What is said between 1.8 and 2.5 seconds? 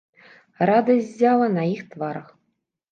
тварах.